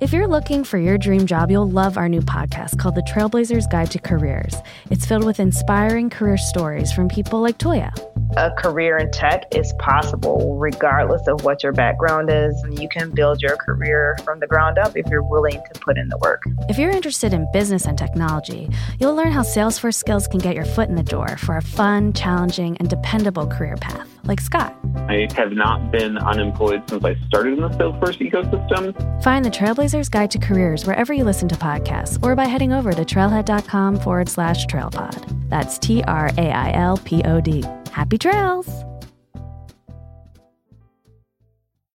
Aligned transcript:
If 0.00 0.12
you're 0.12 0.26
looking 0.26 0.64
for 0.64 0.78
your 0.78 0.98
dream 0.98 1.26
job, 1.26 1.50
you'll 1.50 1.70
love 1.70 1.96
our 1.96 2.08
new 2.08 2.20
podcast 2.20 2.78
called 2.78 2.94
The 2.94 3.02
Trailblazers 3.02 3.70
Guide 3.70 3.90
to 3.92 3.98
Careers. 3.98 4.54
It's 4.90 5.06
filled 5.06 5.24
with 5.24 5.40
inspiring 5.40 6.10
career 6.10 6.36
stories 6.36 6.92
from 6.92 7.08
people 7.08 7.40
like 7.40 7.58
Toya. 7.58 7.92
A 8.36 8.50
career 8.52 8.98
in 8.98 9.10
tech 9.12 9.44
is 9.54 9.72
possible 9.78 10.56
regardless 10.58 11.26
of 11.28 11.44
what 11.44 11.62
your 11.62 11.72
background 11.72 12.28
is. 12.30 12.60
And 12.62 12.78
You 12.78 12.88
can 12.88 13.10
build 13.10 13.40
your 13.40 13.56
career 13.56 14.16
from 14.24 14.40
the 14.40 14.46
ground 14.46 14.78
up 14.78 14.96
if 14.96 15.06
you're 15.06 15.22
willing 15.22 15.62
to 15.72 15.80
put 15.80 15.96
in 15.96 16.08
the 16.08 16.18
work. 16.18 16.42
If 16.68 16.78
you're 16.78 16.90
interested 16.90 17.32
in 17.32 17.46
business 17.52 17.86
and 17.86 17.96
technology, 17.96 18.68
you'll 18.98 19.14
learn 19.14 19.30
how 19.30 19.42
Salesforce 19.42 19.94
skills 19.94 20.26
can 20.26 20.40
get 20.40 20.54
your 20.54 20.64
foot 20.64 20.88
in 20.88 20.96
the 20.96 21.02
door 21.02 21.36
for 21.36 21.56
a 21.56 21.62
fun, 21.62 22.12
challenging, 22.12 22.76
and 22.78 22.90
dependable 22.90 23.46
career 23.46 23.76
path, 23.76 24.08
like 24.24 24.40
Scott. 24.40 24.74
I 24.96 25.28
have 25.36 25.52
not 25.52 25.90
been 25.90 26.16
unemployed 26.16 26.88
since 26.88 27.04
I 27.04 27.14
started 27.26 27.54
in 27.54 27.60
the 27.60 27.68
Salesforce 27.70 28.18
ecosystem. 28.18 29.22
Find 29.22 29.44
the 29.44 29.50
Trailblazers 29.50 30.10
Guide 30.10 30.30
to 30.30 30.38
Careers 30.38 30.86
wherever 30.86 31.12
you 31.12 31.24
listen 31.24 31.48
to 31.48 31.54
podcasts 31.54 32.22
or 32.22 32.34
by 32.34 32.46
heading 32.46 32.72
over 32.72 32.92
to 32.92 33.04
trailhead.com 33.04 33.98
forward 34.00 34.28
slash 34.28 34.66
trailpod. 34.66 35.48
That's 35.50 35.78
T 35.78 36.02
R 36.04 36.30
A 36.38 36.50
I 36.50 36.72
L 36.72 36.96
P 36.98 37.22
O 37.24 37.40
D. 37.40 37.64
Happy 37.92 38.18
trails! 38.18 38.84